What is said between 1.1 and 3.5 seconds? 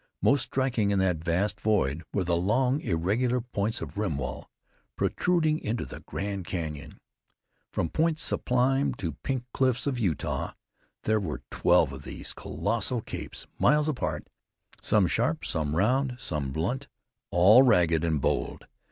vast void were the long, irregular